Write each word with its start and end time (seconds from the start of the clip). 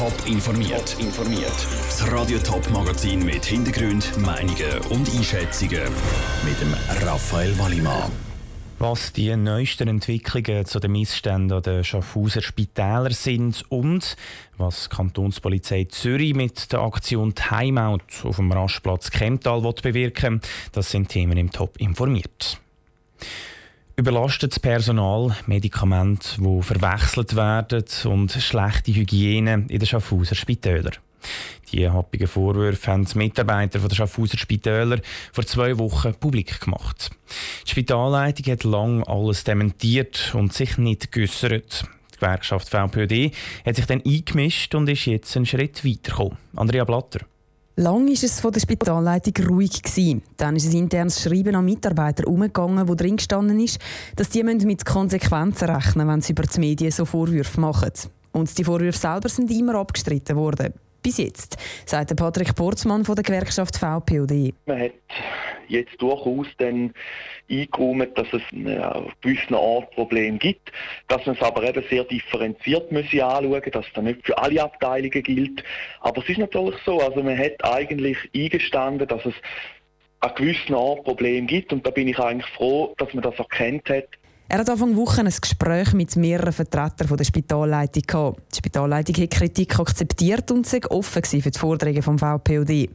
Top 0.00 0.26
informiert. 0.26 0.96
informiert. 0.98 1.52
Das 1.84 2.10
Radio 2.10 2.38
Top 2.38 2.70
Magazin 2.70 3.22
mit 3.22 3.44
Hintergrund, 3.44 4.16
Meinungen 4.16 4.78
und 4.88 5.06
Einschätzungen 5.14 5.82
mit 6.42 6.58
dem 6.58 6.74
Raphael 7.06 7.58
Wallimann. 7.58 8.10
Was 8.78 9.12
die 9.12 9.36
neuesten 9.36 9.88
Entwicklungen 9.88 10.64
zu 10.64 10.80
den 10.80 10.92
Missständen 10.92 11.54
an 11.54 11.62
den 11.62 11.84
Schaffhauser 11.84 12.40
Spitälern 12.40 13.12
sind 13.12 13.62
und 13.68 14.16
was 14.56 14.88
die 14.88 14.96
Kantonspolizei 14.96 15.84
Zürich 15.84 16.34
mit 16.34 16.72
der 16.72 16.80
Aktion 16.80 17.34
Timeout 17.34 18.24
auf 18.24 18.36
dem 18.36 18.52
Rastplatz 18.52 19.10
Kemptal 19.10 19.60
bewirken 19.60 20.40
das 20.72 20.90
sind 20.90 21.10
Themen 21.10 21.36
im 21.36 21.52
Top 21.52 21.76
informiert. 21.76 22.58
Überlastetes 24.00 24.58
Personal, 24.58 25.36
Medikamente, 25.44 26.40
die 26.40 26.62
verwechselt 26.62 27.36
werden 27.36 27.84
und 28.04 28.32
schlechte 28.32 28.94
Hygiene 28.94 29.66
in 29.68 29.78
den 29.78 29.84
Schaffhauser 29.84 30.34
Spitälern. 30.34 30.94
Die 31.70 31.86
happigen 31.86 32.26
Vorwürfe 32.26 32.90
haben 32.90 33.04
die 33.04 33.18
Mitarbeiter 33.18 33.78
der 33.78 33.94
Schaffhauser 33.94 34.38
Spitäler 34.38 35.00
vor 35.34 35.44
zwei 35.44 35.76
Wochen 35.78 36.14
publik 36.14 36.60
gemacht. 36.60 37.10
Die 37.66 37.72
Spitalleitung 37.72 38.50
hat 38.50 38.64
lange 38.64 39.06
alles 39.06 39.44
dementiert 39.44 40.34
und 40.34 40.54
sich 40.54 40.78
nicht 40.78 41.12
geäussert. 41.12 41.84
Die 42.14 42.16
Gewerkschaft 42.20 42.70
VPOD 42.70 43.32
hat 43.66 43.76
sich 43.76 43.84
dann 43.84 44.02
eingemischt 44.02 44.74
und 44.74 44.88
ist 44.88 45.04
jetzt 45.04 45.36
einen 45.36 45.44
Schritt 45.44 45.84
weitergekommen. 45.84 46.38
Andrea 46.56 46.84
Blatter. 46.84 47.20
Lang 47.80 48.06
war 48.06 48.12
es 48.12 48.40
von 48.40 48.52
der 48.52 48.60
Spitalleitung 48.60 49.46
ruhig. 49.46 49.82
Gewesen. 49.82 50.22
Dann 50.36 50.54
ist 50.54 50.70
ein 50.70 50.76
internes 50.76 51.22
Schreiben 51.22 51.54
an 51.54 51.64
Mitarbeiter 51.64 52.28
umgegangen, 52.28 52.86
wo 52.86 52.94
drin 52.94 53.16
gestanden 53.16 53.58
ist, 53.58 53.78
dass 54.16 54.28
die 54.28 54.42
mit 54.44 54.84
Konsequenzen 54.84 55.70
rechnen 55.70 56.06
wenn 56.06 56.20
sie 56.20 56.32
über 56.32 56.42
die 56.42 56.60
Medien 56.60 56.90
so 56.90 57.06
Vorwürfe 57.06 57.58
machen. 57.58 57.92
Und 58.32 58.58
die 58.58 58.64
Vorwürfe 58.64 58.98
selber 58.98 59.30
sind 59.30 59.50
immer 59.50 59.76
abgestritten 59.76 60.36
worden. 60.36 60.74
Bis 61.02 61.16
jetzt, 61.16 61.56
sagt 61.86 62.14
Patrick 62.16 62.54
Portsmann 62.54 63.06
von 63.06 63.14
der 63.14 63.24
Gewerkschaft 63.24 63.78
VPOD. 63.78 64.52
Man 64.66 64.80
hat 64.80 64.92
jetzt 65.70 66.00
durchaus 66.00 66.46
dann 66.58 66.92
eingeräumt, 67.50 68.16
dass 68.16 68.32
es 68.32 68.42
eine 68.52 69.06
gewissen 69.20 69.54
Art 69.54 69.90
Problem 69.92 70.38
gibt, 70.38 70.72
dass 71.08 71.24
man 71.26 71.36
es 71.36 71.42
aber 71.42 71.62
eben 71.62 71.84
sehr 71.88 72.04
differenziert 72.04 72.92
müsse 72.92 73.24
anschauen, 73.24 73.62
dass 73.72 73.86
dann 73.94 74.04
nicht 74.04 74.24
für 74.26 74.36
alle 74.38 74.62
Abteilungen 74.62 75.22
gilt. 75.22 75.64
Aber 76.00 76.22
es 76.22 76.28
ist 76.28 76.38
natürlich 76.38 76.76
so, 76.84 77.00
also 77.00 77.22
man 77.22 77.38
hat 77.38 77.64
eigentlich 77.64 78.18
eingestanden, 78.34 79.08
dass 79.08 79.24
es 79.24 79.34
eine 80.20 80.34
gewisse 80.34 80.76
Art 80.76 81.04
Problem 81.04 81.46
gibt. 81.46 81.72
Und 81.72 81.86
da 81.86 81.90
bin 81.90 82.08
ich 82.08 82.18
eigentlich 82.18 82.50
froh, 82.52 82.94
dass 82.98 83.12
man 83.14 83.22
das 83.22 83.38
erkennt 83.38 83.88
hat 83.88 84.08
er 84.50 84.58
hat 84.58 84.68
Anfang 84.68 84.96
Woche 84.96 85.20
ein 85.20 85.32
Gespräch 85.40 85.92
mit 85.92 86.16
mehreren 86.16 86.52
Vertretern 86.52 87.16
der 87.16 87.24
Spitalleitung 87.24 88.02
gehabt. 88.04 88.40
Die 88.52 88.56
Spitalleitung 88.56 89.14
hat 89.22 89.30
Kritik 89.30 89.78
akzeptiert 89.78 90.50
und 90.50 90.66
sich 90.66 90.90
offen 90.90 91.22
für 91.22 91.50
die 91.52 91.58
Forderungen 91.58 92.02
vom 92.02 92.18
VPOD. 92.18 92.88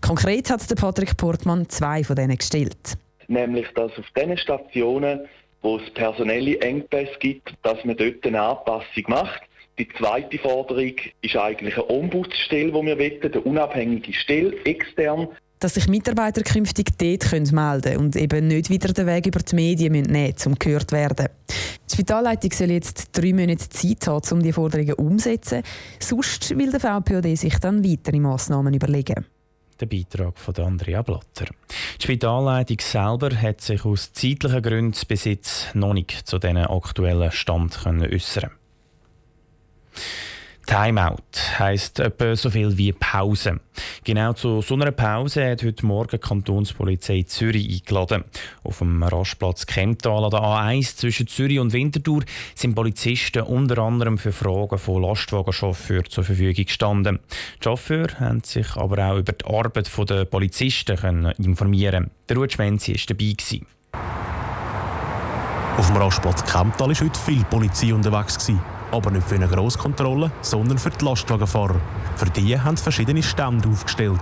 Konkret 0.00 0.48
hat 0.48 0.62
Patrick 0.74 1.18
Portmann 1.18 1.68
zwei 1.68 2.02
von 2.02 2.16
denen 2.16 2.38
gestellt. 2.38 2.96
Nämlich, 3.28 3.66
dass 3.74 3.92
auf 3.98 4.08
den 4.16 4.38
Stationen, 4.38 5.20
wo 5.60 5.76
es 5.76 5.90
personelle 5.92 6.58
Engpässe 6.60 7.18
gibt, 7.20 7.52
dass 7.62 7.84
man 7.84 7.98
dort 7.98 8.26
eine 8.26 8.40
Anpassung 8.40 9.04
macht. 9.08 9.42
Die 9.78 9.88
zweite 9.98 10.38
Forderung 10.38 10.94
ist 11.20 11.36
eigentlich 11.36 11.74
eine 11.74 11.90
Ombudsstelle, 11.90 12.72
die 12.72 12.86
wir 12.86 12.98
wollen, 12.98 13.22
eine 13.22 13.40
unabhängige 13.42 14.14
Stelle, 14.14 14.56
extern, 14.64 15.28
dass 15.62 15.74
sich 15.74 15.88
Mitarbeiter 15.88 16.42
künftig 16.42 16.98
dort 16.98 17.52
melden 17.52 17.82
können 17.82 17.96
und 17.98 18.16
eben 18.16 18.48
nicht 18.48 18.68
wieder 18.68 18.92
den 18.92 19.06
Weg 19.06 19.26
über 19.26 19.40
die 19.40 19.54
Medien 19.54 19.92
nehmen 19.92 20.10
müssen, 20.10 20.48
um 20.48 20.58
gehört 20.58 20.90
zu 20.90 20.96
werden. 20.96 21.28
Die 21.88 21.94
Spitalleitung 21.94 22.52
soll 22.52 22.70
jetzt 22.70 23.10
drei 23.12 23.32
Monate 23.32 23.68
Zeit 23.68 24.06
haben, 24.06 24.22
um 24.32 24.42
die 24.42 24.52
Forderungen 24.52 24.94
umzusetzen. 24.94 25.62
Sonst 26.00 26.56
will 26.56 26.70
der 26.70 26.80
VPOD 26.80 27.36
sich 27.36 27.58
dann 27.58 27.84
weitere 27.84 28.18
Massnahmen 28.18 28.74
überlegen. 28.74 29.24
Der 29.78 29.86
Beitrag 29.86 30.38
von 30.38 30.54
Andrea 30.56 31.02
Blatter. 31.02 31.46
Die 31.98 32.02
Spitalleitung 32.02 32.78
selber 32.80 33.30
hat 33.34 33.60
sich 33.60 33.84
aus 33.84 34.12
zeitlichen 34.12 34.62
Gründen 34.62 34.98
bis 35.06 35.24
jetzt 35.24 35.74
noch 35.74 35.92
nicht 35.94 36.26
zu 36.26 36.38
diesen 36.38 36.56
aktuellen 36.56 37.30
Stand 37.30 37.84
äußern 37.86 38.50
können. 38.50 38.52
Timeout 40.66 41.58
heisst 41.58 42.00
etwa 42.00 42.34
so 42.36 42.50
viel 42.50 42.76
wie 42.76 42.92
Pause. 42.92 43.60
Genau 44.04 44.32
zu 44.32 44.62
so 44.62 44.74
einer 44.74 44.90
Pause 44.90 45.50
hat 45.50 45.62
heute 45.62 45.84
Morgen 45.84 46.10
die 46.12 46.18
Kantonspolizei 46.18 47.24
Zürich 47.26 47.68
eingeladen. 47.68 48.24
Auf 48.62 48.78
dem 48.78 49.02
Rastplatz 49.02 49.66
Kemptal 49.66 50.24
an 50.24 50.30
der 50.30 50.40
A1 50.40 50.96
zwischen 50.96 51.26
Zürich 51.26 51.58
und 51.58 51.72
Winterthur 51.72 52.22
sind 52.54 52.74
Polizisten 52.74 53.42
unter 53.42 53.78
anderem 53.78 54.18
für 54.18 54.32
Fragen 54.32 54.78
von 54.78 55.02
Lastwagenchauffeuren 55.02 56.08
zur 56.08 56.24
Verfügung 56.24 56.64
gestanden. 56.64 57.18
Die 57.58 57.64
Chauffeure 57.64 58.20
haben 58.20 58.42
sich 58.42 58.76
aber 58.76 59.10
auch 59.10 59.18
über 59.18 59.32
die 59.32 59.44
Arbeit 59.44 59.90
der 60.08 60.24
Polizisten 60.24 60.96
können 60.96 61.32
informieren 61.38 62.10
Der 62.28 62.36
Ruud 62.36 62.58
war 62.58 62.66
dabei. 62.70 63.34
Auf 65.76 65.86
dem 65.86 65.96
Rastplatz 65.96 66.44
Kemptal 66.44 66.88
war 66.88 66.94
heute 66.94 67.20
viel 67.20 67.44
Polizei 67.44 67.92
unterwegs. 67.92 68.50
Aber 68.92 69.10
nicht 69.10 69.26
für 69.26 69.36
eine 69.36 69.48
Grosskontrolle, 69.48 70.30
sondern 70.42 70.76
für 70.76 70.90
die 70.90 71.04
Lastwagenfahrer. 71.04 71.80
Für 72.14 72.26
die 72.26 72.60
haben 72.60 72.76
sie 72.76 72.82
verschiedene 72.82 73.22
Stände 73.22 73.68
aufgestellt. 73.68 74.20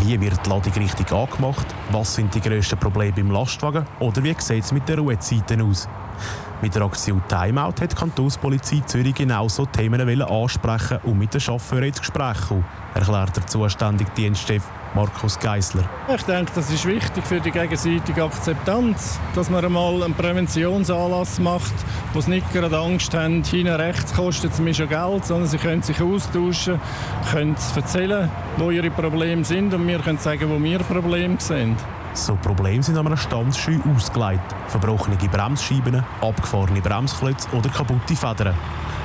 Wie 0.00 0.20
wird 0.20 0.44
die 0.44 0.50
Ladung 0.50 0.72
richtig 0.72 1.12
angemacht? 1.12 1.66
Was 1.92 2.16
sind 2.16 2.34
die 2.34 2.40
grössten 2.40 2.78
Probleme 2.78 3.12
beim 3.12 3.30
Lastwagen? 3.30 3.86
Oder 4.00 4.24
wie 4.24 4.34
sieht 4.38 4.64
es 4.64 4.72
mit 4.72 4.88
den 4.88 4.98
Ruhezeiten 4.98 5.62
aus? 5.62 5.88
Mit 6.62 6.76
der 6.76 6.82
Aktion 6.82 7.20
Timeout 7.26 7.80
hat 7.80 7.90
die 7.90 7.96
Kantonspolizei 7.96 8.84
Zürich 8.86 9.16
genauso 9.16 9.66
Themen 9.66 10.22
ansprechen 10.22 11.00
und 11.02 11.18
mit 11.18 11.34
den 11.34 11.40
Chauffeuren 11.40 11.82
ins 11.82 11.98
Gespräch 11.98 12.40
kommen, 12.46 12.64
erklärt 12.94 13.36
der 13.36 13.44
zuständige 13.48 14.08
Dienstchef 14.16 14.62
Markus 14.94 15.40
Geisler. 15.40 15.82
Ich 16.14 16.22
denke, 16.22 16.52
das 16.54 16.70
ist 16.70 16.86
wichtig 16.86 17.24
für 17.24 17.40
die 17.40 17.50
gegenseitige 17.50 18.22
Akzeptanz, 18.22 19.18
dass 19.34 19.50
man 19.50 19.64
einmal 19.64 20.04
einen 20.04 20.14
Präventionsanlass 20.14 21.40
macht, 21.40 21.74
wo 22.12 22.20
sie 22.20 22.30
nicht 22.30 22.52
gerade 22.52 22.78
Angst 22.78 23.12
haben, 23.12 23.42
hinten 23.42 23.74
rechts 23.74 24.14
kostet 24.14 24.52
es 24.52 24.60
mir 24.60 24.72
schon 24.72 24.88
Geld, 24.88 25.26
sondern 25.26 25.48
sie 25.48 25.58
können 25.58 25.82
sich 25.82 26.00
austauschen, 26.00 26.80
können 27.32 27.56
erzählen, 27.74 28.30
wo 28.58 28.70
ihre 28.70 28.90
Probleme 28.92 29.44
sind 29.44 29.74
und 29.74 29.88
wir 29.88 29.98
können 29.98 30.18
sagen, 30.18 30.48
wo 30.48 30.62
wir 30.62 30.78
Probleme 30.78 31.40
sind. 31.40 31.76
So 32.14 32.36
Probleme 32.36 32.82
sind 32.82 32.98
an 32.98 33.06
einem 33.06 33.16
Standschuh 33.16 33.80
ausgelegt. 33.94 34.54
Verbrochene 34.68 35.16
Bremsscheiben, 35.16 36.04
abgefahrene 36.20 36.82
Bremsklötze 36.82 37.48
oder 37.52 37.70
kaputte 37.70 38.14
Federn. 38.14 38.54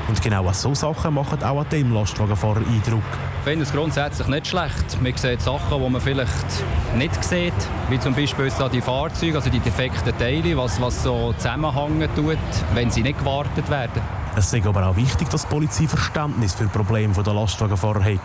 Und 0.09 0.21
genau 0.21 0.51
so 0.53 0.73
Sachen 0.73 1.13
machen 1.13 1.41
auch 1.43 1.59
an 1.59 1.69
dem 1.69 1.93
Lastwagenfahrer 1.93 2.59
Eindruck. 2.59 3.03
Ich 3.39 3.43
finde 3.43 3.63
es 3.63 3.71
grundsätzlich 3.71 4.27
nicht 4.27 4.47
schlecht. 4.47 5.01
Man 5.01 5.15
sieht 5.15 5.41
Sachen, 5.41 5.81
die 5.81 5.89
man 5.89 6.01
vielleicht 6.01 6.63
nicht 6.95 7.23
sieht, 7.23 7.53
wie 7.89 7.99
zum 7.99 8.13
Beispiel 8.13 8.51
die 8.71 8.81
Fahrzeuge, 8.81 9.35
also 9.35 9.49
die 9.49 9.59
defekten 9.59 10.17
Teile, 10.17 10.57
was, 10.57 10.81
was 10.81 11.03
so 11.03 11.33
zusammenhängen 11.37 12.09
tut, 12.15 12.37
wenn 12.73 12.89
sie 12.89 13.03
nicht 13.03 13.19
gewartet 13.19 13.69
werden. 13.69 14.01
Es 14.37 14.53
ist 14.53 14.67
aber 14.67 14.85
auch 14.85 14.95
wichtig, 14.95 15.31
dass 15.31 15.47
die 15.47 15.47
Polizei 15.47 15.87
Verständnis 15.87 16.53
für 16.53 16.65
die 16.65 16.69
Probleme 16.69 17.11
der 17.11 17.33
Lastwagenfahrer 17.33 18.03
hat. 18.03 18.19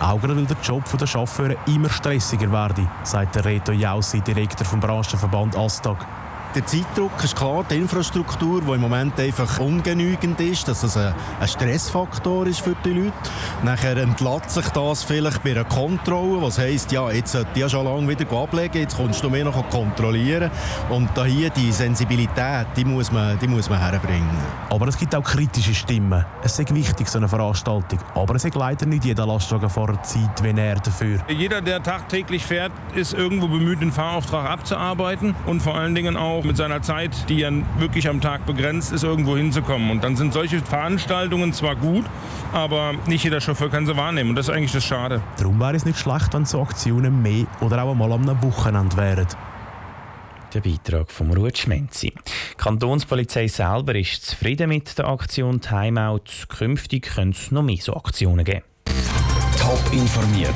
Auch 0.00 0.20
gerade 0.20 0.36
weil 0.36 0.44
der 0.44 0.56
Job 0.60 0.82
der 0.98 1.06
Chauffeure 1.06 1.56
immer 1.68 1.88
stressiger 1.88 2.50
werde, 2.50 2.88
sagt 3.04 3.36
der 3.36 3.44
Reto 3.44 3.70
Jaussi, 3.70 4.20
Direktor 4.22 4.66
vom 4.66 4.80
Branchenverband 4.80 5.56
Astag. 5.56 6.04
Der 6.54 6.66
Zeitdruck 6.66 7.12
ist 7.24 7.34
klar, 7.34 7.64
die 7.70 7.76
Infrastruktur, 7.76 8.60
die 8.60 8.72
im 8.72 8.82
Moment 8.82 9.18
einfach 9.18 9.58
ungenügend 9.58 10.38
ist, 10.38 10.68
dass 10.68 10.82
es 10.82 10.98
ein, 10.98 11.14
Stressfaktor 11.46 12.46
ist 12.46 12.60
für 12.60 12.76
die 12.84 12.90
Leute. 12.90 13.12
Nachher 13.62 13.96
entlädt 13.96 14.50
sich 14.50 14.68
das 14.68 15.02
vielleicht 15.02 15.42
bei 15.42 15.52
einer 15.52 15.64
Kontrolle, 15.64 16.42
was 16.42 16.58
heisst, 16.58 16.92
ja, 16.92 17.10
jetzt 17.10 17.32
sollte 17.32 17.48
ich 17.54 17.60
ja 17.62 17.70
schon 17.70 17.86
lange 17.86 18.06
wieder 18.06 18.30
ablegen, 18.36 18.80
jetzt 18.80 18.98
kommst 18.98 19.24
du 19.24 19.30
mir 19.30 19.46
noch 19.46 19.66
kontrollieren. 19.70 20.50
Und 20.90 21.08
da 21.14 21.24
hier 21.24 21.48
die 21.48 21.72
Sensibilität, 21.72 22.66
die 22.76 22.84
muss, 22.84 23.10
man, 23.10 23.38
die 23.38 23.48
muss 23.48 23.70
man 23.70 23.78
herbringen. 23.78 24.28
Aber 24.68 24.88
es 24.88 24.98
gibt 24.98 25.14
auch 25.14 25.24
kritische 25.24 25.74
Stimmen. 25.74 26.22
Es 26.42 26.58
ist 26.58 26.74
wichtig, 26.74 27.08
so 27.08 27.16
eine 27.16 27.28
Veranstaltung. 27.28 27.98
Aber 28.14 28.34
es 28.34 28.44
ist 28.44 28.54
leider 28.54 28.84
nicht 28.84 29.06
jeder 29.06 29.24
Lastwagenfahrer 29.26 30.02
Zeit, 30.02 30.42
wenn 30.42 30.58
er 30.58 30.74
dafür. 30.74 31.18
Jeder, 31.28 31.62
der 31.62 31.82
tagtäglich 31.82 32.44
fährt, 32.44 32.72
ist 32.94 33.14
irgendwo 33.14 33.48
bemüht, 33.48 33.80
den 33.80 33.90
Fahrauftrag 33.90 34.50
abzuarbeiten 34.50 35.34
und 35.46 35.62
vor 35.62 35.76
allen 35.76 35.94
Dingen 35.94 36.18
auch 36.18 36.41
auch 36.42 36.46
mit 36.46 36.56
seiner 36.56 36.82
Zeit, 36.82 37.28
die 37.28 37.38
ja 37.38 37.50
wirklich 37.78 38.08
am 38.08 38.20
Tag 38.20 38.46
begrenzt 38.46 38.92
ist, 38.92 39.04
irgendwo 39.04 39.36
hinzukommen. 39.36 39.90
Und 39.90 40.02
dann 40.04 40.16
sind 40.16 40.32
solche 40.32 40.60
Veranstaltungen 40.60 41.52
zwar 41.52 41.76
gut, 41.76 42.04
aber 42.52 42.94
nicht 43.06 43.24
jeder 43.24 43.40
Chauffeur 43.40 43.70
kann 43.70 43.86
sie 43.86 43.96
wahrnehmen. 43.96 44.30
Und 44.30 44.36
das 44.36 44.48
ist 44.48 44.54
eigentlich 44.54 44.72
das 44.72 44.84
Schade. 44.84 45.22
Darum 45.38 45.60
wäre 45.60 45.76
es 45.76 45.84
nicht 45.84 45.98
schlecht, 45.98 46.34
wenn 46.34 46.44
so 46.44 46.60
Aktionen 46.60 47.22
mehr 47.22 47.46
oder 47.60 47.82
auch 47.82 47.92
einmal 47.92 48.12
am 48.12 48.42
Wochenende 48.42 48.96
wären. 48.96 49.26
Der 50.52 50.60
Beitrag 50.60 51.10
vom 51.10 51.30
Ruud 51.30 51.56
Schmenzi. 51.56 52.12
Die 52.12 52.56
Kantonspolizei 52.56 53.48
selber 53.48 53.94
ist 53.94 54.26
zufrieden 54.26 54.68
mit 54.68 54.98
der 54.98 55.08
Aktion 55.08 55.60
Timeout. 55.60 56.46
Künftig 56.48 57.14
können 57.14 57.30
es 57.30 57.50
noch 57.50 57.62
mehr 57.62 57.78
so 57.80 57.94
Aktionen 57.94 58.44
geben. 58.44 58.62
Top 59.58 59.80
informiert, 59.92 60.50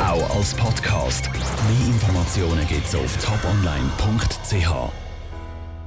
auch 0.00 0.36
als 0.36 0.54
Podcast. 0.54 1.30
Mehr 1.32 1.94
Informationen 1.94 2.66
gibt 2.68 2.86
es 2.86 2.94
auf 2.94 3.16
toponline.ch. 3.16 5.03